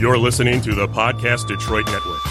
[0.00, 2.22] You're listening to the Podcast Detroit Network.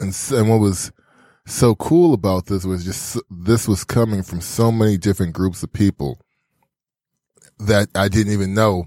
[0.00, 0.92] And, and what was
[1.46, 5.72] so cool about this was just, this was coming from so many different groups of
[5.72, 6.20] people
[7.58, 8.86] that I didn't even know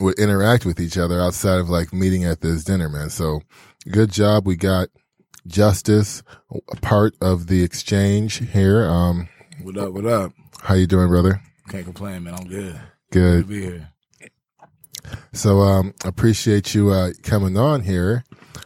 [0.00, 3.10] would interact with each other outside of like meeting at this dinner, man.
[3.10, 3.42] So
[3.90, 4.46] good job.
[4.46, 4.88] We got
[5.46, 8.84] Justice, a part of the exchange here.
[8.84, 9.28] Um,
[9.62, 9.92] what up?
[9.92, 10.32] What up?
[10.60, 11.40] How you doing, brother?
[11.68, 12.34] Can't complain, man.
[12.34, 12.80] I'm good.
[13.10, 13.10] Good.
[13.10, 13.88] good to be here.
[15.32, 18.24] So, um, appreciate you, uh, coming on here.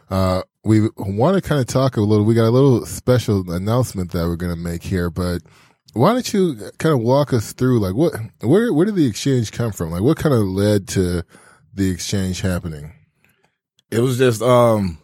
[0.09, 4.11] Uh, we want to kind of talk a little, we got a little special announcement
[4.11, 5.41] that we're going to make here, but
[5.93, 9.51] why don't you kind of walk us through like what, where, where did the exchange
[9.51, 9.91] come from?
[9.91, 11.23] Like what kind of led to
[11.73, 12.93] the exchange happening?
[13.89, 14.99] It was just, um,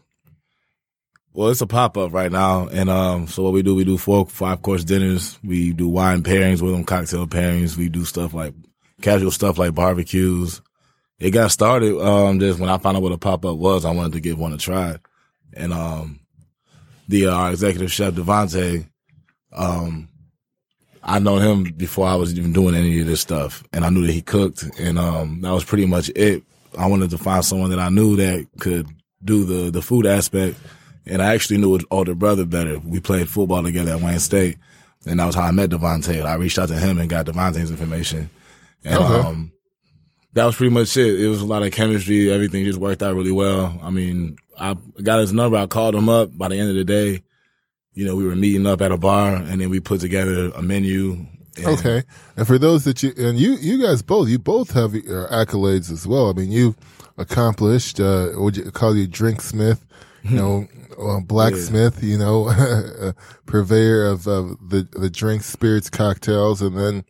[1.34, 3.98] well, it's a pop up right now, and um, so what we do, we do
[3.98, 5.40] four, five course dinners.
[5.44, 7.75] We do wine pairings with them, cocktail pairings.
[7.75, 8.53] We do stuff like
[9.02, 10.62] casual stuff like barbecues.
[11.20, 13.84] It got started um just when I found out what a pop up was.
[13.84, 14.98] I wanted to give one a try,
[15.53, 16.20] and um,
[17.08, 18.88] the uh, our executive chef Devontae,
[19.52, 20.09] um,
[21.02, 24.06] I known him before I was even doing any of this stuff, and I knew
[24.06, 26.44] that he cooked, and um, that was pretty much it.
[26.78, 28.88] I wanted to find someone that I knew that could
[29.23, 30.58] do the the food aspect
[31.06, 32.80] and I actually knew his older brother better.
[32.80, 34.58] We played football together at Wayne State.
[35.06, 36.23] And that was how I met Devontae.
[36.23, 38.30] I reached out to him and got Devontae's information.
[38.86, 39.28] And, okay.
[39.28, 39.52] um,
[40.31, 41.20] that was pretty much it.
[41.20, 42.31] It was a lot of chemistry.
[42.31, 43.78] Everything just worked out really well.
[43.84, 45.58] I mean, I got his number.
[45.58, 47.22] I called him up by the end of the day.
[47.94, 50.62] You know, we were meeting up at a bar and then we put together a
[50.62, 51.28] menu.
[51.58, 52.03] And okay.
[52.38, 56.08] And for those that you, and you, you guys both, you both have accolades as
[56.08, 56.30] well.
[56.30, 56.78] I mean, you've
[57.18, 59.86] accomplished, uh, would you call you Drink Smith?
[60.23, 60.67] You know,
[61.00, 62.09] uh, blacksmith, yeah.
[62.09, 63.13] you know,
[63.45, 67.06] purveyor of, of the the drinks, spirits, cocktails, and then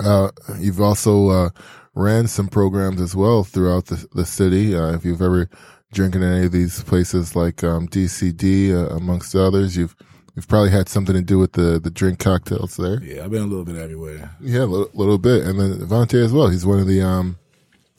[0.00, 1.50] uh, you've also uh,
[1.94, 4.74] ran some programs as well throughout the the city.
[4.74, 5.48] Uh, if you've ever
[5.92, 9.96] drinking in any of these places like um, DCD, uh, amongst others, you've
[10.34, 13.02] you've probably had something to do with the the drink cocktails there.
[13.02, 14.36] Yeah, I've been a little bit everywhere.
[14.40, 16.48] Yeah, a little, little bit, and then Devontae as well.
[16.48, 17.38] He's one of the um,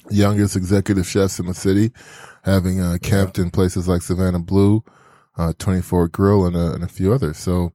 [0.10, 1.92] youngest executive chefs in the city
[2.48, 4.84] having uh, camped in places like Savannah Blue,
[5.38, 7.38] uh, 24 Grill, and, uh, and a few others.
[7.38, 7.74] So,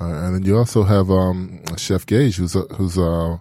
[0.00, 3.36] uh, and then you also have um, Chef Gage, who's uh, who's uh,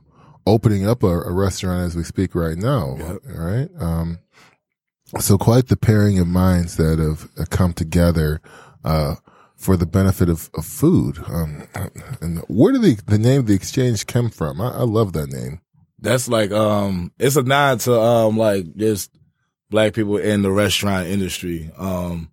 [0.46, 2.98] opening up a, a, restaurant as we speak right now.
[3.00, 3.18] Yep.
[3.26, 3.70] Right.
[3.80, 4.20] Um,
[5.20, 8.42] so quite the pairing of minds that have come together
[9.56, 11.20] for the benefit of, of food.
[11.28, 11.68] Um,
[12.20, 14.60] and where did the, the name of the exchange come from?
[14.60, 15.62] I, I love that name.
[16.04, 19.10] That's like um, it's a nod to um, like just
[19.70, 21.72] black people in the restaurant industry.
[21.78, 22.30] Um,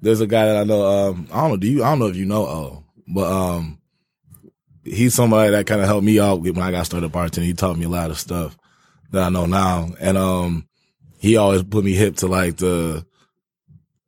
[0.00, 0.86] there's a guy that I know.
[0.86, 1.56] Um, I don't know.
[1.56, 1.82] Do you?
[1.82, 2.46] I don't know if you know.
[2.46, 3.80] Oh, but um,
[4.84, 7.46] he's somebody that kind of helped me out when I got started bartending.
[7.46, 8.56] He taught me a lot of stuff
[9.10, 10.68] that I know now, and um,
[11.18, 13.04] he always put me hip to like the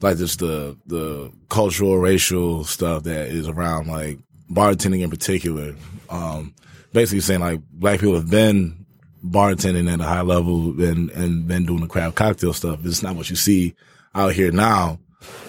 [0.00, 5.74] like just the the cultural racial stuff that is around like bartending in particular.
[6.08, 6.54] Um,
[6.92, 8.79] basically saying like black people have been
[9.24, 12.80] bartending at a high level and, and been doing the craft cocktail stuff.
[12.84, 13.74] It's not what you see
[14.14, 14.98] out here now,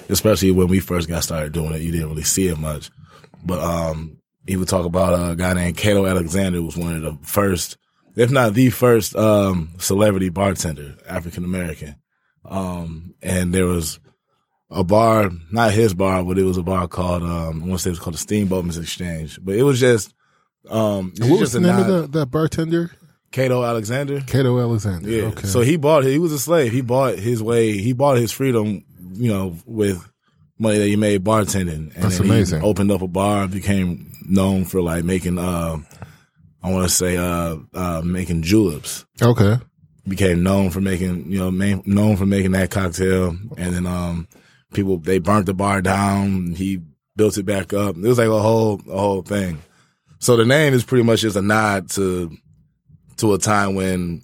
[0.10, 1.82] especially when we first got started doing it.
[1.82, 2.90] You didn't really see it much.
[3.44, 7.02] But, um, he would talk about a guy named Cato Alexander who was one of
[7.02, 7.78] the first,
[8.16, 11.96] if not the first, um, celebrity bartender, African American.
[12.44, 14.00] Um, and there was
[14.70, 17.78] a bar, not his bar, but it was a bar called, um, I want to
[17.80, 20.14] say it was called the Steamboatman's Exchange, but it was just,
[20.70, 22.92] um, what was the name of the, that bartender?
[23.32, 24.22] Cato Alexander.
[24.22, 25.10] Cato Alexander.
[25.10, 25.24] Yeah.
[25.24, 25.48] Okay.
[25.48, 26.04] So he bought.
[26.04, 26.72] He was a slave.
[26.72, 27.78] He bought his way.
[27.78, 28.84] He bought his freedom.
[29.14, 30.04] You know, with
[30.58, 31.94] money that he made bartending.
[31.96, 32.64] And That's amazing.
[32.64, 33.48] opened up a bar.
[33.48, 35.38] Became known for like making.
[35.38, 35.78] Uh,
[36.64, 39.06] I want to say uh, uh, making juleps.
[39.22, 39.58] Okay.
[40.08, 41.32] Became known for making.
[41.32, 43.30] You know, main, known for making that cocktail.
[43.58, 44.28] And then um,
[44.74, 46.54] people they burnt the bar down.
[46.54, 46.82] He
[47.16, 47.96] built it back up.
[47.96, 49.60] It was like a whole a whole thing.
[50.20, 52.36] So the name is pretty much just a nod to
[53.22, 54.24] to a time when,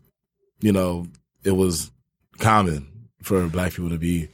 [0.60, 1.08] you know,
[1.44, 1.92] it was
[2.40, 2.88] common
[3.22, 4.28] for black people to be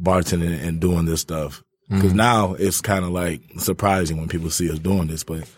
[0.00, 1.62] bartending and doing this stuff.
[1.88, 2.18] Because mm-hmm.
[2.18, 5.48] now it's kind of like surprising when people see us doing this, but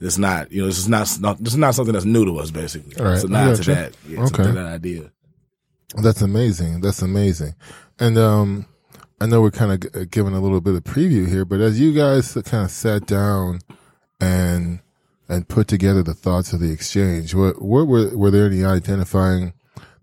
[0.00, 2.38] it's not, you know, this is not, not this is not something that's new to
[2.38, 2.96] us, basically.
[2.96, 3.94] All right, It's a nod to that.
[4.08, 4.44] Yeah, Okay.
[4.44, 5.10] to that idea.
[5.96, 6.80] That's amazing.
[6.80, 7.54] That's amazing.
[7.98, 8.66] And um,
[9.20, 11.92] I know we're kind of giving a little bit of preview here, but as you
[11.92, 13.60] guys kind of sat down
[14.20, 14.80] and
[15.28, 19.52] and put together the thoughts of the exchange, what what were were there any identifying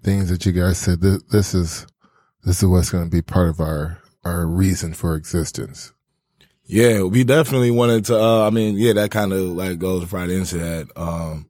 [0.03, 1.87] things that you guys said this, this is
[2.43, 5.93] this is what's going to be part of our our reason for existence?
[6.65, 8.19] Yeah, we definitely wanted to.
[8.19, 10.89] Uh, I mean, yeah, that kind of like goes right into that.
[10.95, 11.47] Um,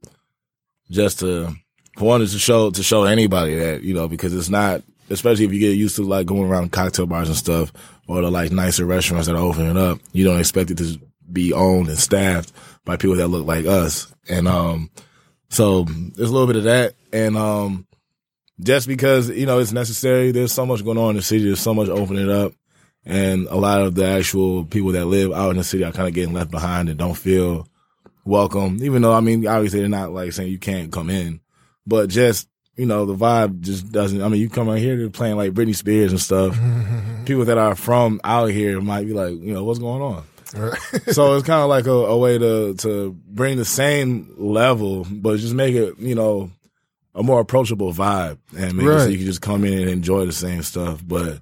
[0.90, 1.54] just to
[1.98, 5.60] wanted to show to show anybody that you know because it's not, especially if you
[5.60, 7.72] get used to like going around cocktail bars and stuff
[8.06, 9.98] or the like nicer restaurants that are opening up.
[10.12, 11.00] You don't expect it to
[11.32, 12.52] be owned and staffed
[12.84, 14.90] by people that look like us, and um,
[15.50, 17.86] so there's a little bit of that, and um,
[18.60, 20.32] just because you know it's necessary.
[20.32, 21.44] There's so much going on in the city.
[21.44, 22.52] There's so much opening up
[23.06, 26.08] and a lot of the actual people that live out in the city are kind
[26.08, 27.68] of getting left behind and don't feel
[28.24, 28.78] welcome.
[28.82, 31.40] Even though I mean, obviously they're not like saying you can't come in,
[31.86, 34.22] but just you know the vibe just doesn't.
[34.22, 36.58] I mean, you come out here they're playing like Britney Spears and stuff.
[37.26, 40.24] people that are from out here might be like, you know, what's going on.
[41.12, 45.38] So it's kind of like a, a way to to bring the same level, but
[45.38, 46.50] just make it you know
[47.14, 50.24] a more approachable vibe and make it so you can just come in and enjoy
[50.26, 51.38] the same stuff, but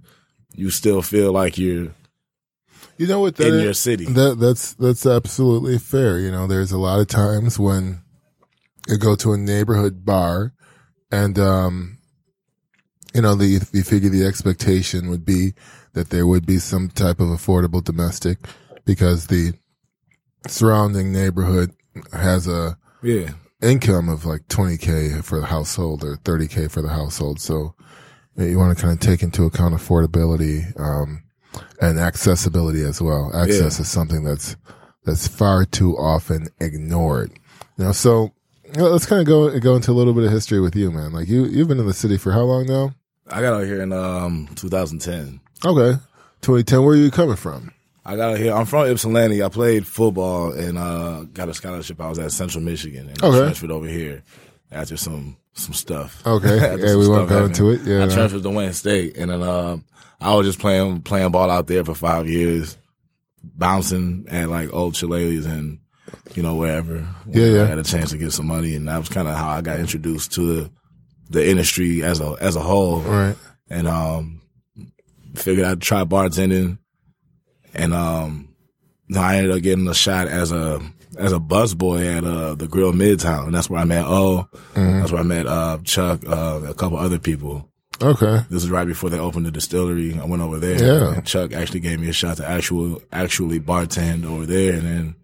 [0.55, 1.89] you still feel like you're
[2.99, 3.37] You know what?
[3.37, 4.05] That in is- your city.
[4.05, 6.19] That that's that's absolutely fair.
[6.19, 8.01] You know, there's a lot of times when
[8.89, 10.53] you go to a neighborhood bar,
[11.11, 11.99] and um,
[13.15, 15.55] you know, the you figure the expectation would be
[15.95, 18.39] that there would be some type of affordable domestic
[18.85, 19.53] because the
[20.47, 21.73] surrounding neighborhood
[22.13, 23.31] has a yeah,
[23.61, 27.41] income of like 20k for the household or 30k for the household.
[27.41, 27.75] So
[28.37, 31.23] you, want to kind of take into account affordability um,
[31.81, 33.31] and accessibility as well.
[33.35, 34.57] Access is something that's
[35.05, 37.33] that's far too often ignored.
[37.77, 38.33] You know, so
[38.65, 40.91] you know, let's kind of go go into a little bit of history with you,
[40.91, 41.13] man.
[41.13, 42.95] Like you you've been in the city for how long now?
[43.29, 45.41] I got out here in um 2010.
[45.65, 45.99] Okay,
[46.41, 46.83] 2010.
[46.83, 47.73] Where are you coming from?
[48.05, 48.53] I got here.
[48.53, 49.43] I'm from Ypsilanti.
[49.43, 52.01] I played football and uh got a scholarship.
[52.01, 53.39] I was at Central Michigan and I Okay.
[53.39, 54.23] transferred over here
[54.71, 56.23] after some some stuff.
[56.27, 57.83] Okay, yeah, we won't go into it.
[57.83, 59.85] Yeah, I transferred to Wayne State, and then um,
[60.21, 62.77] I was just playing playing ball out there for five years,
[63.43, 65.79] bouncing at like old Chili's and
[66.35, 67.07] you know wherever.
[67.29, 67.63] Yeah, yeah.
[67.63, 69.61] I had a chance to get some money, and that was kind of how I
[69.61, 70.71] got introduced to the
[71.31, 73.37] the industry as a as a whole, right.
[73.71, 74.41] and um,
[75.35, 76.79] figured I'd try bartending,
[77.75, 78.55] and um,
[79.17, 80.81] I ended up getting a shot as a
[81.19, 84.49] as a busboy at uh the Grill Midtown, and that's where I met O.
[84.75, 85.01] Mm-hmm.
[85.01, 87.69] That's where I met uh Chuck, uh, a couple other people.
[88.01, 88.41] Okay.
[88.51, 90.19] This is right before they opened the distillery.
[90.19, 90.83] I went over there.
[90.83, 91.15] Yeah.
[91.15, 95.15] And Chuck actually gave me a shot to actual actually bartend over there, and then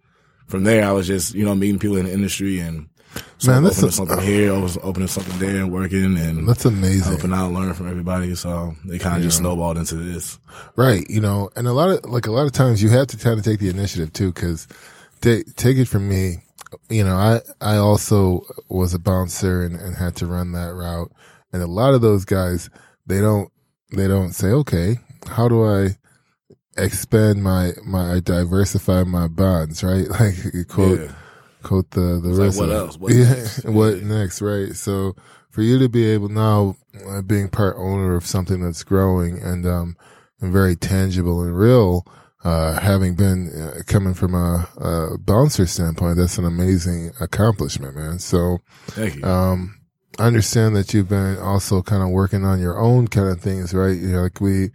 [0.47, 2.89] from there I was just you know meeting people in the industry and
[3.37, 6.65] so Man, that's opening a- something here, I opening something there, and working and That's
[6.65, 7.11] amazing.
[7.11, 8.35] helping out, learning from everybody.
[8.35, 10.37] So they kind of just snowballed into this.
[10.75, 11.09] Right.
[11.09, 13.39] You know, and a lot of, like a lot of times you have to kind
[13.39, 14.67] of take the initiative too, cause
[15.21, 16.37] take, take it from me,
[16.89, 21.11] you know, I, I also was a bouncer and, and had to run that route.
[21.51, 22.69] And a lot of those guys,
[23.07, 23.49] they don't,
[23.95, 24.97] they don't say, okay,
[25.27, 25.97] how do I
[26.77, 30.07] expand my, my, diversify my bonds, right?
[30.19, 31.11] Like quote, Yeah.
[31.63, 32.75] Quote the the like, rest what of it.
[32.75, 32.97] else?
[32.97, 33.65] What yeah, next?
[33.65, 34.07] what Yeah.
[34.07, 34.41] next?
[34.41, 34.75] Right.
[34.75, 35.15] So
[35.49, 36.75] for you to be able now
[37.07, 39.97] uh, being part owner of something that's growing and um
[40.41, 42.05] and very tangible and real,
[42.45, 48.19] uh, having been uh, coming from a, a bouncer standpoint, that's an amazing accomplishment, man.
[48.19, 48.59] So
[49.23, 49.75] um,
[50.17, 53.73] I understand that you've been also kind of working on your own kind of things,
[53.73, 53.97] right?
[53.97, 54.69] You know, like we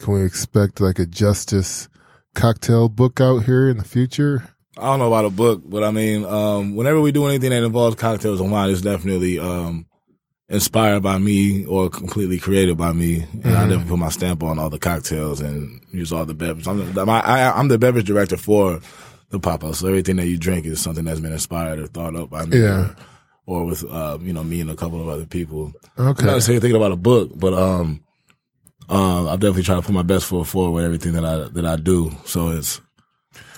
[0.00, 1.88] can we expect like a justice
[2.34, 4.53] cocktail book out here in the future?
[4.76, 7.62] I don't know about a book, but I mean, um, whenever we do anything that
[7.62, 9.86] involves cocktails and wine, it's definitely um,
[10.48, 13.24] inspired by me or completely created by me.
[13.44, 16.66] And I definitely put my stamp on all the cocktails and use all the beverages.
[16.66, 18.80] I'm the, my, I, I'm the beverage director for
[19.30, 22.16] the pop up, so everything that you drink is something that's been inspired or thought
[22.16, 22.60] up by me.
[22.60, 22.94] Yeah.
[23.46, 25.72] Or, or with uh, you know me and a couple of other people.
[25.98, 26.22] Okay.
[26.22, 28.02] I'm not necessarily thinking about a book, but um,
[28.88, 31.66] um, I'm definitely trying to put my best foot forward with everything that I that
[31.66, 32.12] I do.
[32.24, 32.80] So it's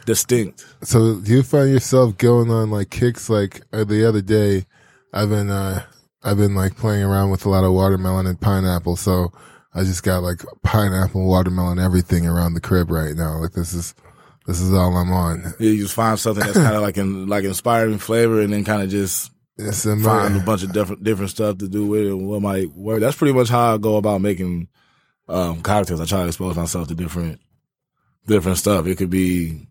[0.06, 0.64] distinct.
[0.82, 4.64] So do you find yourself going on like kicks like uh, the other day?
[5.12, 5.82] I've been uh
[6.22, 9.32] I've been like playing around with a lot of watermelon and pineapple, so
[9.74, 13.38] I just got like pineapple, watermelon, everything around the crib right now.
[13.38, 13.94] Like this is
[14.46, 15.54] this is all I'm on.
[15.60, 18.64] Yeah, You just find something that's kind of like in like inspiring flavor, and then
[18.64, 22.06] kind of just It's find a a bunch of different different stuff to do with
[22.06, 22.14] it.
[22.14, 23.00] What might work?
[23.00, 24.68] That's pretty much how I go about making
[25.28, 26.00] um, cocktails.
[26.00, 27.40] I try to expose myself to different
[28.26, 28.86] different stuff.
[28.86, 29.68] It could be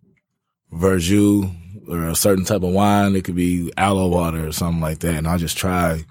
[0.75, 1.51] verjus,
[1.87, 3.15] or a certain type of wine.
[3.15, 5.15] It could be aloe water or something like that.
[5.15, 6.03] And I'll just try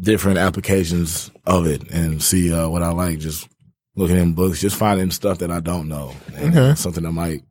[0.00, 3.18] different applications of it and see uh, what I like.
[3.18, 3.48] Just
[3.94, 6.12] looking in books, just finding stuff that I don't know.
[6.34, 6.74] And Okay.
[6.74, 7.42] Something that might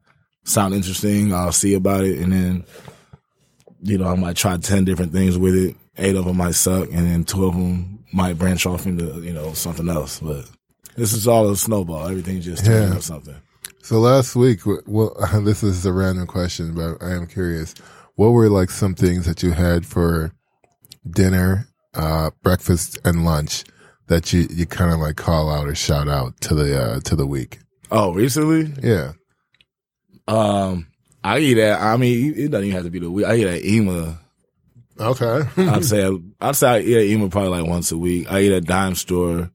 [0.43, 1.33] sound interesting.
[1.33, 2.19] I'll see about it.
[2.19, 2.63] And then,
[3.81, 5.75] you know, I might try 10 different things with it.
[5.97, 6.89] Eight of them might suck.
[6.91, 10.19] And then two of them might branch off into, you know, something else.
[10.19, 10.45] But
[10.95, 12.07] this is all a snowball.
[12.07, 12.87] Everything just turns Yeah.
[12.91, 13.35] into something.
[13.85, 17.75] So last week, well, this is a random question, but I am curious.
[18.15, 20.31] What were like some things that you had for
[21.07, 23.63] dinner, uh, breakfast, and lunch
[24.07, 27.15] that you you kind of like call out or shout out to the uh, to
[27.15, 27.59] the week?
[27.91, 28.73] Oh, recently?
[28.81, 29.11] Yeah.
[30.27, 30.87] Um,
[31.23, 31.79] I eat at.
[31.79, 33.27] I mean, it doesn't even have to be the week.
[33.27, 34.19] I eat at Ima.
[34.99, 35.47] Okay.
[35.57, 36.09] I'd say
[36.41, 38.31] I'd say I eat at Ima probably like once a week.
[38.31, 39.51] I eat at Dime Store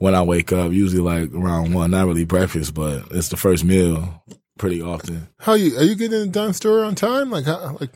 [0.00, 1.90] when I wake up, usually like around one.
[1.92, 4.24] Not really breakfast, but it's the first meal
[4.58, 5.28] pretty often.
[5.38, 7.30] How you are you getting in the dime store on time?
[7.30, 7.90] Like how, like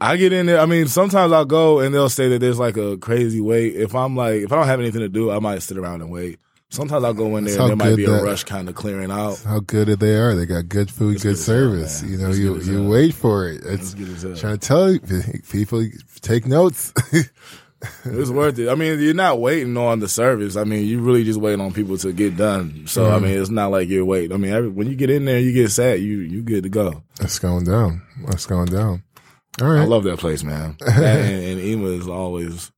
[0.00, 0.60] I get in there.
[0.60, 3.76] I mean, sometimes I'll go and they'll say that there's like a crazy wait.
[3.76, 6.10] If I'm like, if I don't have anything to do, I might sit around and
[6.10, 6.38] wait.
[6.70, 9.38] Sometimes I'll go in there and there might be a rush kind of clearing out.
[9.44, 10.34] how good they are.
[10.34, 12.02] They got good food, good good hell, service.
[12.02, 12.88] you know, you you hell.
[12.90, 13.62] wait for it.
[13.64, 14.36] It's It's good as hell.
[14.36, 14.98] trying to tell
[15.50, 15.86] people
[16.22, 16.92] take notes.
[18.04, 18.68] It's worth it.
[18.68, 20.56] I mean, you're not waiting on the service.
[20.56, 22.86] I mean, you really just waiting on people to get done.
[22.86, 24.32] So I mean, it's not like you're waiting.
[24.32, 26.68] I mean, every, when you get in there, you get sat, you you good to
[26.68, 27.02] go.
[27.20, 28.02] It's going down.
[28.28, 29.02] It's going down.
[29.60, 29.82] All right.
[29.82, 30.76] I love that place, man.
[30.86, 32.70] And, and Ima is always.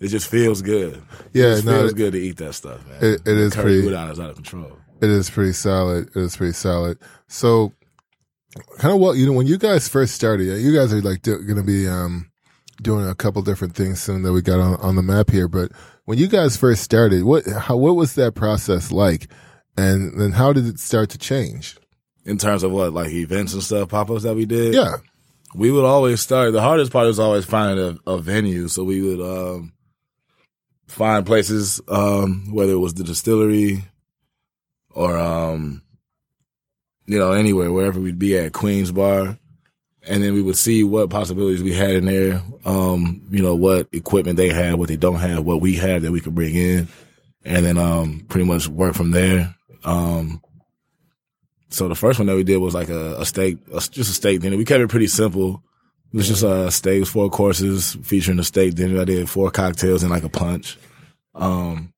[0.00, 0.94] It just feels good.
[0.94, 2.98] It Yeah, just no, feels it- good to eat that stuff, man.
[3.02, 4.72] it- it is Curry pretty- udon is out of control.
[5.00, 6.08] It is pretty solid.
[6.14, 6.98] It is pretty solid.
[7.28, 7.72] So,
[8.78, 11.54] kind of what you know when you guys first started, you guys are like going
[11.56, 12.30] to be um,
[12.82, 15.48] doing a couple different things soon that we got on, on the map here.
[15.48, 15.72] But
[16.04, 19.30] when you guys first started, what how what was that process like,
[19.76, 21.76] and then how did it start to change?
[22.24, 24.74] In terms of what, like events and stuff, pop ups that we did.
[24.74, 24.96] Yeah,
[25.54, 26.52] we would always start.
[26.52, 28.68] The hardest part is always finding a, a venue.
[28.68, 29.72] So we would um,
[30.86, 33.84] find places, um, whether it was the distillery
[34.90, 35.82] or um,
[37.06, 39.38] you know anywhere, wherever we'd be at Queens Bar,
[40.08, 42.42] and then we would see what possibilities we had in there.
[42.64, 46.12] Um, you know what equipment they had, what they don't have, what we have that
[46.12, 46.88] we could bring in,
[47.44, 49.54] and then um, pretty much work from there.
[49.84, 50.42] Um,
[51.70, 54.04] so the first one that we did was like a, a steak, a, just a
[54.04, 54.56] steak dinner.
[54.56, 55.62] We kept it pretty simple.
[56.12, 59.00] It was just a steak, four courses featuring a steak dinner.
[59.00, 60.78] I did four cocktails and like a punch.
[61.34, 61.92] Um,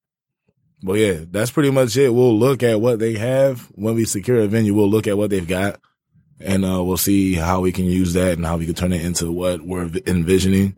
[0.82, 2.12] but yeah, that's pretty much it.
[2.12, 4.74] We'll look at what they have when we secure a venue.
[4.74, 5.80] We'll look at what they've got,
[6.40, 9.04] and uh, we'll see how we can use that and how we can turn it
[9.04, 10.76] into what we're envisioning.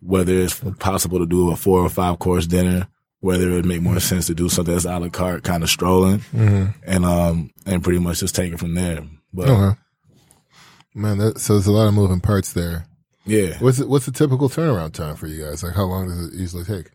[0.00, 2.88] Whether it's possible to do a four or five course dinner,
[3.20, 5.70] whether it would make more sense to do something that's a la carte, kind of
[5.70, 9.04] strolling, and um, and pretty much just take it from there.
[9.32, 9.78] But okay.
[10.94, 12.84] Man, that, so there's a lot of moving parts there.
[13.24, 15.62] yeah, What's it, what's the typical turnaround time for you guys?
[15.62, 16.90] Like, how long does it usually take?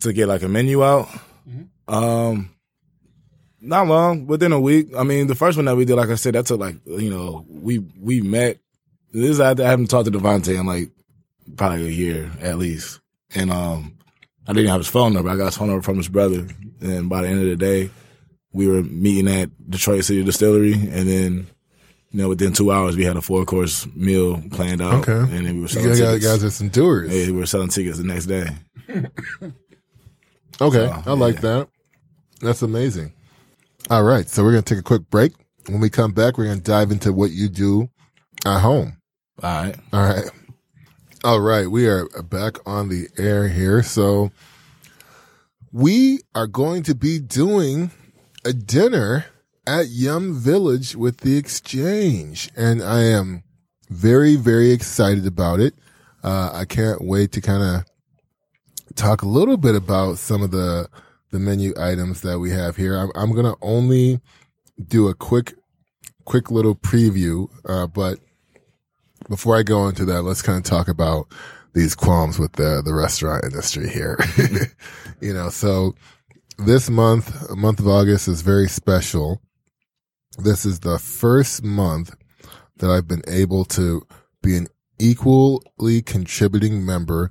[0.00, 1.08] to get like a menu out.
[1.86, 2.54] Um,
[3.60, 4.88] not long, within a week.
[4.96, 7.10] I mean, the first one that we did, like I said, that took like you
[7.10, 8.58] know we we met.
[9.12, 10.90] This is, I haven't talked to Devontae in like
[11.56, 13.00] probably a year at least,
[13.34, 13.96] and um,
[14.46, 15.30] I didn't have his phone number.
[15.30, 16.46] I got his phone number from his brother,
[16.80, 17.90] and by the end of the day,
[18.52, 21.46] we were meeting at Detroit City Distillery, and then.
[22.12, 25.12] You know, within two hours, we had a four course meal planned out, Okay.
[25.36, 26.26] and then we were You selling guys, tickets.
[26.26, 27.08] guys are some doers.
[27.14, 28.48] Yeah, we were selling tickets the next day.
[30.60, 31.68] Okay, So, I like that.
[32.40, 33.12] That's amazing.
[33.90, 35.32] All right, so we're gonna take a quick break.
[35.66, 37.90] When we come back, we're gonna dive into what you do
[38.46, 38.98] at home.
[39.42, 39.76] All right.
[39.92, 40.30] All right,
[41.24, 41.66] all right.
[41.68, 44.30] We are back on the air here, so
[45.72, 47.90] we are going to be doing
[48.44, 49.26] a dinner
[49.66, 53.42] at Yum Village with the Exchange, and I am
[53.88, 55.74] very, very excited about it.
[56.22, 60.88] Uh, I can't wait to kind of talk a little bit about some of the
[61.30, 62.96] the menu items that we have here.
[62.96, 64.20] I'm, I'm gonna only
[64.88, 65.54] do a quick
[66.24, 68.18] quick little preview, uh, but
[69.28, 71.26] before I go into that, let's kind of talk about
[71.72, 74.18] these qualms with the the restaurant industry here.
[75.20, 75.94] you know, so
[76.58, 79.40] this month, month of August, is very special.
[80.38, 82.14] This is the first month
[82.78, 84.06] that I've been able to
[84.42, 84.68] be an
[84.98, 87.30] equally contributing member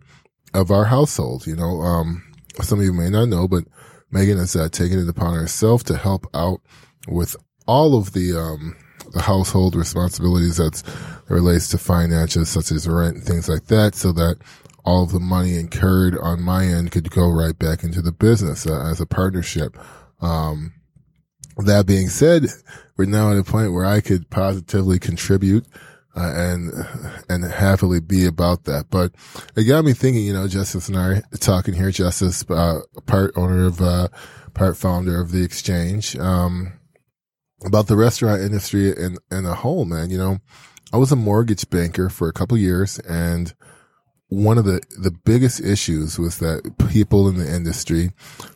[0.53, 1.47] of our household.
[1.47, 2.23] You know, um,
[2.61, 3.65] some of you may not know, but
[4.11, 6.61] Megan has uh, taken it upon herself to help out
[7.07, 7.35] with
[7.67, 8.75] all of the um,
[9.13, 10.83] the household responsibilities that
[11.29, 14.37] relates to finances, such as rent and things like that, so that
[14.85, 18.65] all of the money incurred on my end could go right back into the business
[18.65, 19.77] uh, as a partnership.
[20.21, 20.73] Um,
[21.57, 22.47] that being said,
[22.97, 25.65] we're now at a point where I could positively contribute
[26.15, 26.71] uh, and
[27.29, 28.89] and happily be about that.
[28.89, 29.13] But
[29.55, 30.25] it got me thinking.
[30.25, 31.91] You know, Justice and I talking here.
[31.91, 34.07] Justice, uh, part owner of, uh,
[34.53, 36.73] part founder of the Exchange, um,
[37.65, 39.85] about the restaurant industry in in a whole.
[39.85, 40.39] Man, you know,
[40.91, 43.53] I was a mortgage banker for a couple years, and
[44.29, 48.11] one of the the biggest issues was that people in the industry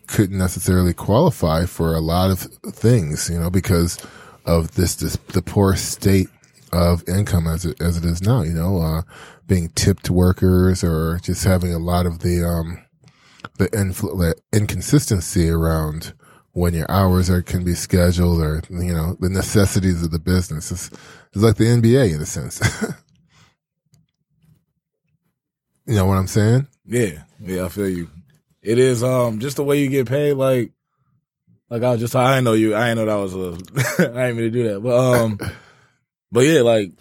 [0.08, 2.40] couldn't necessarily qualify for a lot of
[2.74, 3.30] things.
[3.30, 3.98] You know, because
[4.46, 6.30] of this, this the poor state
[6.74, 9.04] of income as it, as it is now, you know, uh,
[9.48, 12.84] being tipped workers or just having a lot of the, um,
[13.58, 16.14] the, infl- inconsistency around
[16.54, 20.72] when your hours are, can be scheduled or, you know, the necessities of the business.
[20.72, 20.90] It's,
[21.34, 22.62] it's like the NBA in a sense.
[25.86, 26.68] you know what I'm saying?
[26.86, 27.24] Yeah.
[27.40, 27.66] Yeah.
[27.66, 28.10] I feel you.
[28.62, 30.34] It is, um, just the way you get paid.
[30.34, 30.72] Like,
[31.70, 33.58] like I was just, I didn't know you, I didn't know that was a,
[34.18, 35.40] I didn't mean to do that, but, um,
[36.34, 36.92] but yeah, like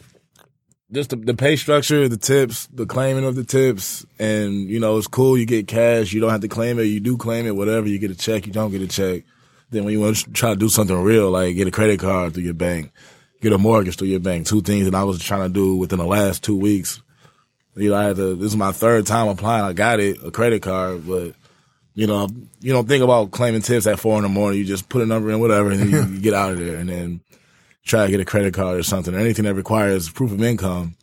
[0.92, 4.98] just the, the pay structure, the tips, the claiming of the tips, and you know,
[4.98, 5.38] it's cool.
[5.38, 6.12] You get cash.
[6.12, 6.84] You don't have to claim it.
[6.84, 7.88] You do claim it, whatever.
[7.88, 8.46] You get a check.
[8.46, 9.24] You don't get a check.
[9.70, 12.34] Then when you want to try to do something real, like get a credit card
[12.34, 12.92] through your bank,
[13.40, 15.98] get a mortgage through your bank, two things that I was trying to do within
[15.98, 17.00] the last two weeks.
[17.74, 19.64] You know, I had to, this is my third time applying.
[19.64, 21.32] I got it, a credit card, but
[21.94, 22.28] you know,
[22.60, 24.58] you don't think about claiming tips at four in the morning.
[24.58, 26.76] You just put a number in, whatever, and you, you get out of there.
[26.76, 27.20] And then
[27.84, 30.96] try to get a credit card or something, or anything that requires proof of income,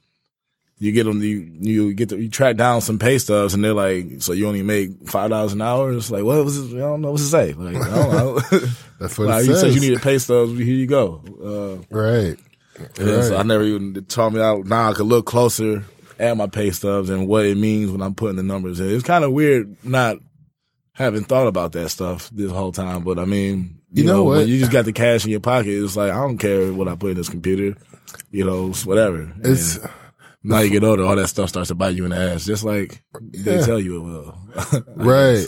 [0.77, 3.74] you get them, you, you get to, you track down some pay stubs and they're
[3.74, 5.91] like, so you only make $5 an hour?
[5.91, 6.77] It's like, what was it?
[6.77, 7.51] I don't know what to say.
[7.51, 8.39] Like, I don't know.
[9.00, 9.62] That's what like, it you says.
[9.62, 10.57] said you needed pay stubs.
[10.57, 11.21] Here you go.
[11.91, 12.38] Uh, right.
[12.98, 13.39] yeah, so Right.
[13.39, 14.65] I never even it taught me out.
[14.67, 15.83] Now I could look closer
[16.17, 18.89] at my pay stubs and what it means when I'm putting the numbers in.
[18.89, 20.17] It's kind of weird not
[20.93, 23.03] having thought about that stuff this whole time.
[23.03, 24.38] But I mean, you, You know what?
[24.39, 25.69] when you just got the cash in your pocket.
[25.84, 27.79] It's like I don't care what I put in this computer.
[28.31, 29.31] You know, it's whatever.
[29.43, 29.89] It's, And
[30.43, 32.63] now you get older, all that stuff starts to bite you in the ass, just
[32.63, 33.65] like they Yeah.
[33.65, 34.84] tell you it will.
[34.96, 35.48] Right.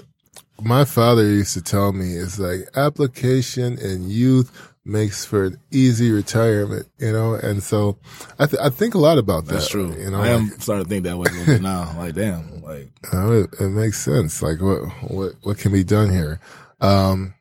[0.61, 4.51] My father used to tell me it's like application in youth
[4.85, 7.33] makes for an easy retirement, you know?
[7.35, 7.97] And so
[8.39, 9.53] I, th- I think a lot about that.
[9.53, 9.93] That's true.
[9.95, 11.93] You know, I am like, starting to think that way a little bit now.
[11.97, 14.41] Like, damn, like you know, it, it makes sense.
[14.43, 16.39] Like what, what, what can be done here?
[16.79, 17.33] Um,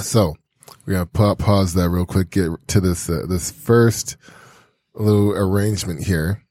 [0.00, 0.36] so
[0.86, 4.16] we're going to pa- pause that real quick, get to this, uh, this first
[4.94, 6.42] little arrangement here.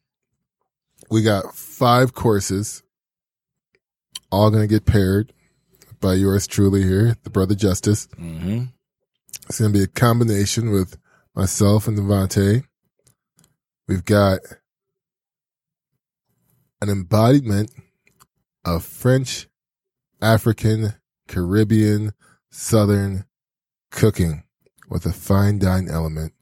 [1.10, 2.84] We got five courses,
[4.32, 5.34] all going to get paired
[6.00, 8.08] by yours truly here, the brother Justice.
[8.16, 8.64] hmm
[9.48, 10.98] It's going to be a combination with
[11.34, 12.64] myself and Devontae.
[13.88, 14.40] We've got
[16.82, 17.72] an embodiment
[18.66, 19.48] of French,
[20.22, 20.96] African,
[21.28, 22.12] Caribbean,
[22.52, 23.26] Southern
[23.92, 24.44] cooking
[24.90, 26.34] with a fine dine element.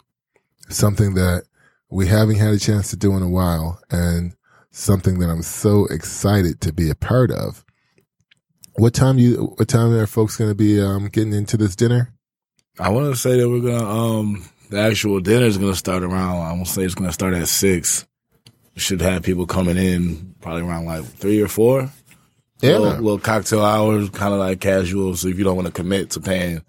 [0.69, 1.43] Something that
[1.89, 4.35] we haven't had a chance to do in a while and
[4.71, 7.63] something that I'm so excited to be a part of.
[8.77, 12.15] What time you, what time are folks going to be, um, getting into this dinner?
[12.77, 16.41] I want to say that we're gonna um the actual dinner is gonna start around.
[16.41, 18.05] I want to say it's gonna start at six.
[18.73, 21.89] We should have people coming in probably around like three or four.
[22.61, 22.77] Yeah.
[22.77, 25.15] little, little cocktail hours, kind of like casual.
[25.15, 26.61] So if you don't want to commit to paying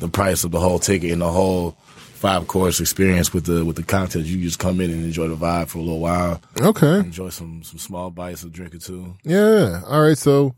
[0.00, 1.72] the price of the whole ticket and the whole
[2.14, 5.36] five course experience with the with the cocktails, you just come in and enjoy the
[5.36, 6.40] vibe for a little while.
[6.60, 6.98] Okay.
[6.98, 9.14] Enjoy some some small bites, a drink or two.
[9.24, 9.82] Yeah.
[9.86, 10.18] All right.
[10.18, 10.54] So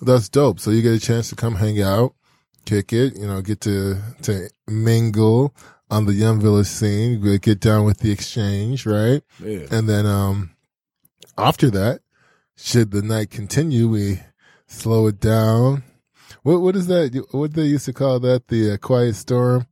[0.00, 0.60] that's dope.
[0.60, 2.14] So you get a chance to come hang out,
[2.64, 5.54] kick it, you know, get to, to mingle
[5.90, 9.22] on the Yum Village scene, get- get down with the exchange, right?
[9.44, 9.66] Yeah.
[9.70, 10.50] And then, um,
[11.38, 12.00] after that,
[12.56, 14.20] should the night continue, we
[14.66, 15.82] slow it down.
[16.42, 17.24] What, what is that?
[17.30, 18.48] What they used to call that?
[18.48, 19.66] The uh, quiet storm?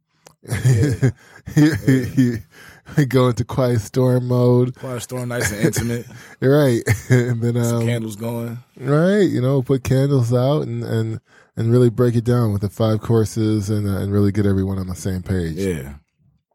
[2.97, 4.75] we go into quiet storm mode.
[4.77, 6.07] Quiet storm, nice and intimate.
[6.41, 6.83] Right.
[7.11, 8.57] and then, um, candles going.
[8.79, 11.21] right you know put candles out and and
[11.57, 14.79] and really break it down with the five courses and uh, and really get everyone
[14.79, 15.97] on the same page Yeah.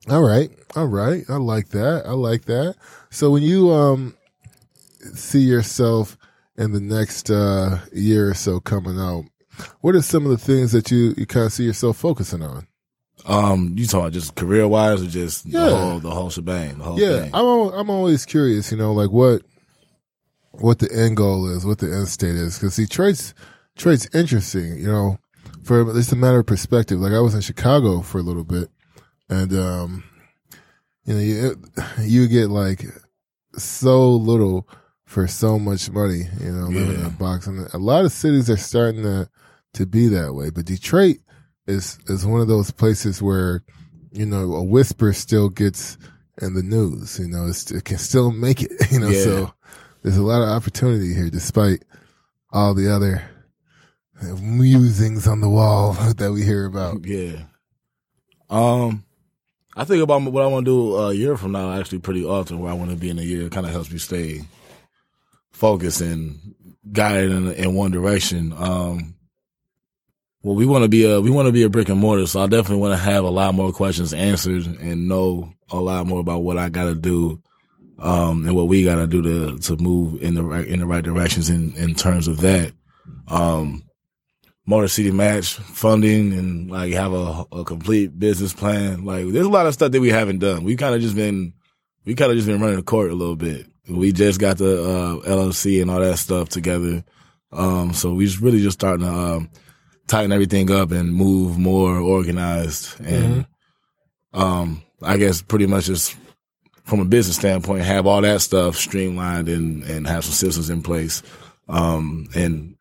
[0.10, 2.76] all right all right i like that i like that
[3.12, 4.16] so when you um
[5.14, 6.18] see yourself
[6.58, 9.26] in the next uh year or so coming out
[9.82, 12.68] what are some of the things that you you kind of see yourself focusing on
[13.26, 15.66] Um, you talking just career wise or just Yeah.
[15.66, 17.32] the whole the whole shebang, the whole yeah thing?
[17.34, 19.42] i'm al- i'm always curious you know like what
[20.52, 23.34] what the end goal is what the end state is because see traits
[23.78, 25.18] traits interesting you know
[25.64, 28.70] for it's a matter of perspective like i was in chicago for a little bit
[29.30, 30.04] and um
[31.06, 31.56] you know you
[32.02, 32.86] you get like
[33.58, 34.68] so little
[35.06, 37.08] for so much money you know living in Yeah.
[37.08, 39.30] a box and a lot of cities are starting to
[39.76, 41.18] to be that way but detroit
[41.68, 43.64] is is one of those places where
[44.12, 45.98] you know a whisper still gets
[46.42, 47.18] in the news.
[47.18, 48.72] You know, it's, it can still make it.
[48.92, 49.24] You know, Yeah.
[49.24, 49.54] so
[50.04, 51.84] there's a lot of opportunity here, despite
[52.52, 53.24] all the other
[54.42, 57.06] musings on the wall that we hear about.
[57.06, 57.44] Yeah.
[58.50, 59.04] Um,
[59.76, 62.60] I think about what I want to do a year from now actually pretty often.
[62.60, 64.42] Where I want to be in a year kind of helps me stay
[65.52, 66.54] focused and
[66.92, 68.54] guided in, in one direction.
[68.58, 69.15] Um,
[70.46, 72.40] well, we want to be a we want to be a brick and mortar, so
[72.40, 76.20] I definitely want to have a lot more questions answered and know a lot more
[76.20, 77.42] about what I got to do,
[77.98, 80.86] um, and what we got to do to to move in the right in the
[80.86, 82.74] right directions in in terms of that.
[83.28, 83.86] Um,
[84.68, 89.04] Motor City match funding and like have a, a complete business plan.
[89.04, 90.64] Like there's a lot of stuff that we haven't done.
[90.64, 91.54] We kind of just been,
[92.06, 93.66] we kind of just been running the court a little bit.
[93.90, 97.04] We just got the uh, LLC and all that stuff together.
[97.52, 99.50] Um, so we just really just starting to um,
[100.08, 103.46] tighten everything up and move more organized and
[104.34, 106.16] um, I guess pretty much just
[106.84, 110.84] from a business standpoint, have all that stuff streamlined and and have some systems in
[110.84, 111.24] place.
[111.68, 112.76] Um, and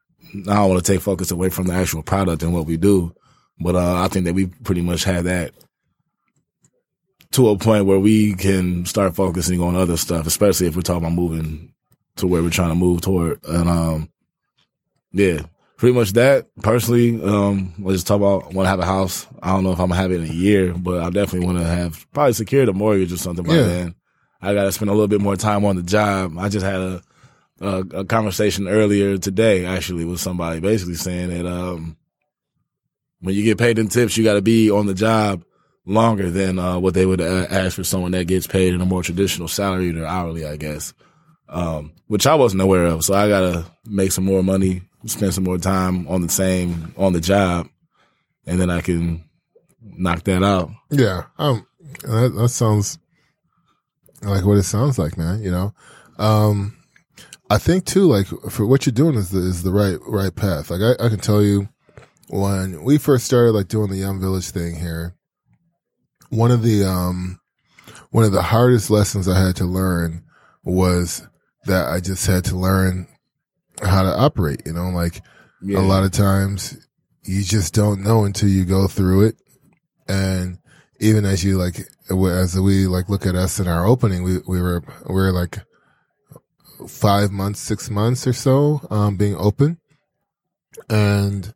[0.49, 3.15] I don't want to take focus away from the actual product and what we do,
[3.59, 5.55] but uh, I think that we pretty much have that
[7.33, 11.05] to a point where we can start focusing on other stuff, especially if we're talking
[11.05, 11.73] about moving
[12.17, 13.41] to where we're trying to move toward.
[13.45, 14.09] And um,
[15.13, 15.41] yeah,
[15.77, 16.47] pretty much that.
[16.63, 19.27] Personally, um, let's just talk about want to have a house.
[19.43, 21.59] I don't know if I'm gonna have it in a year, but I definitely want
[21.59, 23.63] to have probably secured a mortgage or something by Yeah.
[23.65, 23.95] then.
[24.43, 26.37] I got to spend a little bit more time on the job.
[26.39, 27.03] I just had a
[27.61, 31.97] a, a conversation earlier today, actually, with somebody basically saying that um,
[33.21, 35.45] when you get paid in tips, you got to be on the job
[35.87, 38.85] longer than uh, what they would uh, ask for someone that gets paid in a
[38.87, 40.93] more traditional salary or hourly, I guess.
[41.49, 43.05] Um, which I wasn't aware of.
[43.05, 46.95] So I got to make some more money, spend some more time on the same
[46.97, 47.69] on the job,
[48.47, 49.25] and then I can
[49.81, 50.71] knock that out.
[50.91, 51.67] Yeah, um,
[52.03, 52.99] that, that sounds
[54.23, 55.43] like what it sounds like, man.
[55.43, 55.75] You know,
[56.19, 56.77] um,
[57.51, 60.71] I think too, like for what you're doing is the is the right right path.
[60.71, 61.69] Like I, I can tell you,
[62.29, 65.15] when we first started like doing the Yum Village thing here,
[66.31, 67.41] one of the um,
[68.11, 70.25] one of the hardest lessons I had to learn
[70.65, 71.27] was
[71.67, 73.07] that I just had to learn
[73.83, 74.63] how to operate.
[74.67, 75.23] You know, like
[75.63, 75.79] Yeah.
[75.79, 76.77] a lot of times
[77.25, 79.37] you just don't know until you go through it.
[80.09, 80.59] And
[81.01, 81.77] even as you like,
[82.11, 85.59] as we like look at us in our opening, we, we were, we were like
[86.87, 89.79] five months, six months or so, um, being open.
[90.91, 91.53] And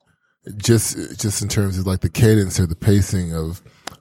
[0.57, 3.61] just, just in terms of like the cadence or the pacing of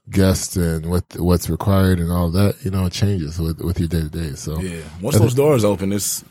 [0.10, 3.90] guests and what, what's required and all that, you know, it changes with, with your
[3.90, 4.34] day to day.
[4.36, 4.82] So Yeah.
[5.02, 6.24] Once those doors open, it's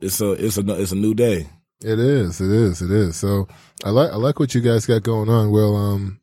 [0.00, 1.46] it's a it's a it's a new day.
[1.80, 3.16] It is, it is, it is.
[3.16, 3.46] So
[3.84, 5.50] I like I like what you guys got going on.
[5.50, 6.20] We'll um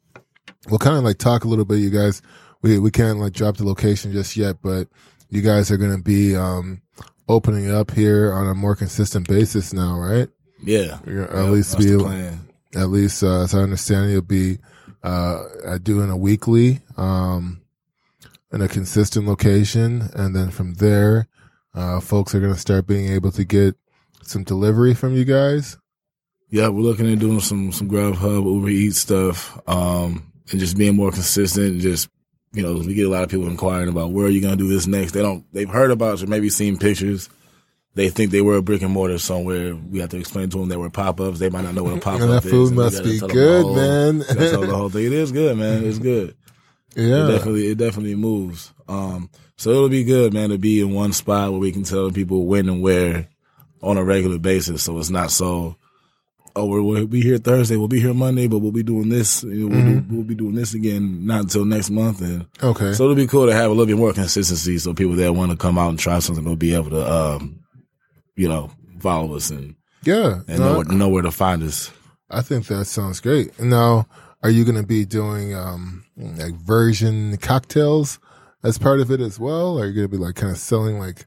[0.69, 2.21] we'll kind of like talk a little bit, you guys.
[2.61, 4.87] We we can't like drop the location just yet, but
[5.29, 6.81] you guys are gonna be um
[7.27, 10.29] opening up here on a more consistent basis now, right?
[10.63, 10.99] Yeah.
[11.05, 11.93] You're Yeah, at least be
[12.75, 14.59] at least uh, as I understand, you'll be
[15.03, 17.61] uh uh, doing a weekly um
[18.51, 21.27] in a consistent location, and then from there,
[21.75, 23.75] uh folks are gonna start being able to get
[24.23, 25.77] some delivery from you guys.
[26.49, 30.95] Yeah, we're looking at doing some some Grubhub, Uber Eats stuff, um, and just being
[30.95, 31.65] more consistent.
[31.73, 32.09] And just
[32.53, 34.63] you know, we get a lot of people inquiring about where are you going to
[34.63, 35.11] do this next.
[35.11, 35.43] They don't.
[35.53, 37.27] They've heard about or maybe seen pictures.
[37.95, 39.75] They think they were a brick and mortar somewhere.
[39.75, 41.39] We have to explain to them that we're pop ups.
[41.39, 42.43] They might not know what a pop up is.
[42.43, 44.19] that food must be tell them the good, whole- man.
[44.19, 45.05] That's all the whole thing.
[45.05, 45.83] It is good, man.
[45.85, 46.35] It's good.
[46.95, 48.73] It definitely, it definitely moves.
[48.87, 52.11] Um, so it'll be good, man, to be in one spot where we can tell
[52.11, 53.27] people when and where
[53.81, 54.83] on a regular basis.
[54.83, 55.75] So it's not so,
[56.55, 59.43] oh, we're, we'll be here Thursday, we'll be here Monday, but we'll be doing this,
[59.43, 60.09] you know, we'll, Mm-hmm.
[60.09, 62.21] do, we'll be doing this again, not until next month.
[62.21, 62.93] And Okay.
[62.93, 64.77] so it'll be cool to have a little bit more consistency.
[64.77, 67.59] So people that want to come out and try something will be able to, um,
[68.35, 70.41] you know, follow us and, yeah.
[70.47, 71.91] and no, know, where- know where to find us.
[72.29, 73.59] I think that sounds great.
[73.59, 74.07] Now,
[74.43, 78.19] are you going to be doing um like version cocktails
[78.63, 79.79] as part of it as well?
[79.79, 81.25] Are you going to be like kind of selling like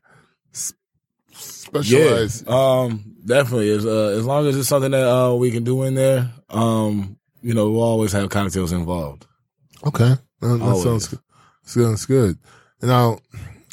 [1.30, 2.46] specialized?
[2.46, 3.70] Yeah, um, definitely.
[3.70, 7.18] As uh, as long as it's something that uh we can do in there, um,
[7.42, 9.26] you know, we'll always have cocktails involved.
[9.86, 11.20] Okay, that, that sounds good.
[11.62, 12.38] sounds good.
[12.82, 13.18] Now,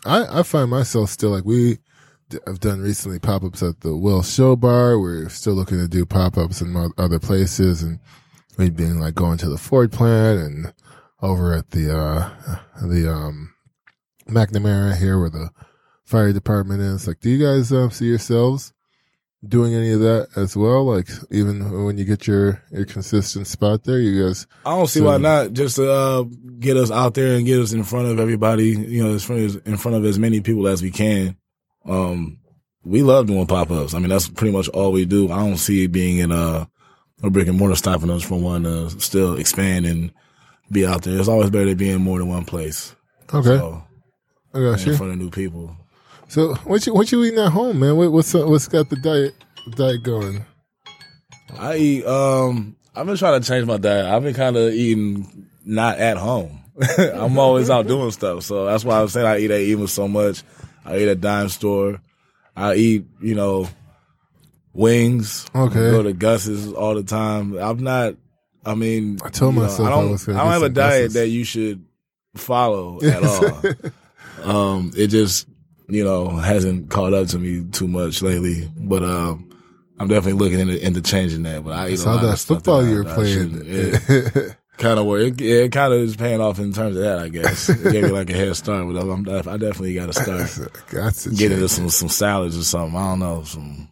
[0.05, 1.79] I I find myself still like we
[2.47, 4.99] have done recently pop ups at the Willis Show Bar.
[4.99, 7.99] We're still looking to do pop ups in other places, and
[8.57, 10.73] we've been like going to the Ford plant and
[11.21, 12.29] over at the uh
[12.85, 13.53] the um
[14.27, 15.49] McNamara here where the
[16.03, 17.07] fire department is.
[17.07, 18.73] Like, do you guys um, see yourselves
[19.47, 20.83] doing any of that as well?
[20.85, 24.47] Like even when you get your your consistent spot there, you guys.
[24.65, 25.53] I don't see So- why not.
[25.53, 26.23] Just to uh,
[26.59, 28.69] get us out there and get us in front of everybody.
[28.69, 31.37] You know, in front of, in front of as many people as we can.
[31.85, 32.39] Um,
[32.83, 33.93] we love doing pop ups.
[33.95, 35.31] I mean, that's pretty much all we do.
[35.31, 36.69] I don't see it being in a
[37.23, 40.11] a brick and mortar stopping us from wanting to still expand and
[40.71, 41.17] be out there.
[41.19, 42.95] It's always better to be in more than one place.
[43.33, 43.83] Okay, So,
[44.53, 44.97] I got in you.
[44.97, 45.75] front of new people.
[46.27, 47.95] So what you what you eating at home, man?
[47.97, 49.35] What, what's uh, what's got the diet
[49.75, 50.43] diet going?
[51.57, 52.05] I eat.
[52.05, 54.05] Um, I've been trying to change my diet.
[54.05, 56.61] I've been kind of eating not at home.
[56.97, 60.07] I'm always out doing stuff, so that's why I'm saying I eat at even so
[60.07, 60.43] much.
[60.83, 62.01] I eat at dime store.
[62.55, 63.67] I eat, you know,
[64.75, 65.45] wings.
[65.55, 65.73] Okay.
[65.91, 67.57] Go to Gus's all the time.
[67.57, 68.15] I'm not.
[68.65, 70.11] I mean, I told you know, myself I I don't.
[70.11, 71.13] was I don't have a diet Gus's.
[71.13, 71.85] that you should
[72.35, 73.61] follow at all.
[74.77, 75.47] um, it just,
[75.87, 78.69] you know, hasn't caught up to me too much lately.
[78.77, 79.49] But um,
[79.99, 81.63] I'm definitely looking into, into changing that.
[81.63, 83.11] But I eat a Saw lot that of stuff football that I- you were that
[83.11, 83.33] I playing.
[84.33, 84.55] shouldn't.
[84.77, 87.19] Kind of where it, yeah, it kind of is paying off in terms of that.
[87.19, 88.85] I guess it gave me like a head start.
[88.91, 91.51] But I'm, I definitely got to start got to get change.
[91.53, 92.97] into some some salads or something.
[92.99, 93.87] I don't know some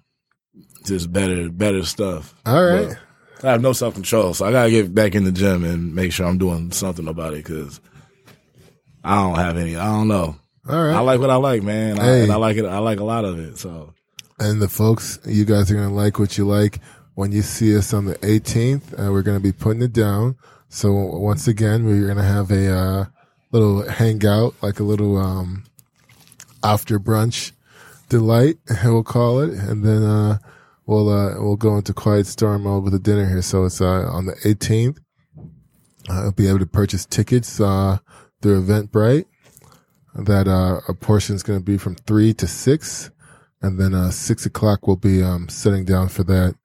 [0.83, 2.33] just better better stuff.
[2.45, 2.95] All right.
[3.41, 5.93] But I have no self control, so I gotta get back in the gym and
[5.93, 7.79] make sure I'm doing something about it because
[9.03, 9.75] I don't have any.
[9.75, 10.35] I don't know.
[10.69, 10.95] All right.
[10.95, 12.23] I like what I like, man, I, Hey.
[12.23, 12.65] and I like it.
[12.65, 13.57] I like a lot of it.
[13.57, 13.93] So
[14.39, 16.79] and the folks, you guys are going to like what you like
[17.15, 18.93] when you see us on the 18th.
[18.93, 20.35] Uh, we're going to be putting it down.
[20.69, 23.05] So once again, we're going to have a uh,
[23.51, 25.65] little hangout, like a little um,
[26.63, 27.51] after brunch
[28.09, 30.37] delight, we'll call it, and then uh,
[30.85, 33.41] we'll uh, we'll go into quiet storm mode with a dinner here.
[33.41, 34.99] So it's uh, on the 18th.
[36.09, 37.99] I'll be able to purchase tickets uh,
[38.41, 39.25] through Eventbrite.
[40.15, 43.09] That uh, a portion is going to be from three to six
[43.63, 46.55] and then uh, six o'clock we'll be um, sitting down for that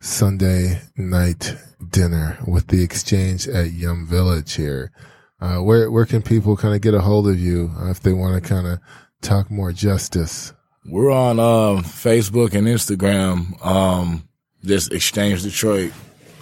[0.00, 1.56] Sunday night
[1.90, 4.92] dinner with the exchange at Yum Village here.
[5.40, 8.12] Uh, where where can people kind of get a hold of you uh, if they
[8.12, 8.78] want to kind of
[9.20, 10.54] talk more justice?
[10.86, 13.64] We're on um, Facebook and Instagram.
[13.64, 14.28] Um,
[14.64, 15.92] just Exchange Detroit.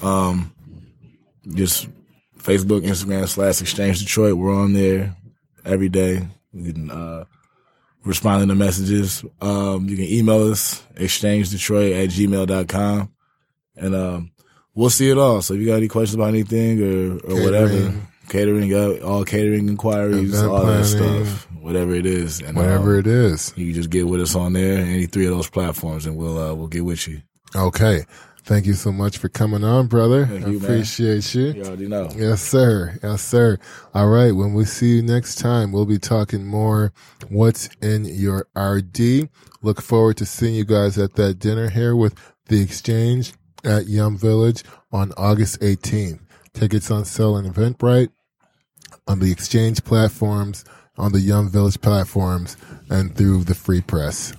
[0.02, 0.52] Um,
[1.48, 1.88] just
[2.38, 4.36] Facebook, Instagram slash Exchange Detroit.
[4.36, 5.16] We're on there
[5.64, 6.26] every day.
[6.52, 7.24] You can uh,
[8.04, 9.24] respond to the messages.
[9.40, 13.12] Um, you can email us exchange detroit at gmail.com
[13.76, 14.32] and um,
[14.74, 15.42] we'll see it all.
[15.42, 18.08] So if you got any questions about anything or, or whatever, Catering.
[18.32, 22.40] Catering, uh, all catering inquiries, Event all that stuff, whatever it is.
[22.40, 23.52] And, Whatever um, it is.
[23.56, 26.54] you just get with us on there, any three of those platforms, and we'll uh,
[26.54, 27.20] we'll get with you.
[27.54, 28.04] Okay.
[28.44, 30.26] Thank you so much for coming on, brother.
[30.26, 30.64] Thank I you, man.
[30.64, 31.52] appreciate you.
[31.52, 32.10] You already know.
[32.16, 32.98] Yes, sir.
[33.00, 33.56] Yes, sir.
[33.94, 34.32] All right.
[34.32, 36.92] When we see you next time, we'll be talking more
[37.28, 39.28] what's in your RD.
[39.62, 42.16] Look forward to seeing you guys at that dinner here with
[42.46, 43.32] the exchange
[43.64, 46.18] at Yum Village on August 18th.
[46.52, 48.10] Tickets on sale in Eventbrite,
[49.06, 50.64] on the exchange platforms,
[50.96, 52.56] on the Yum Village platforms,
[52.90, 54.32] and through the free press.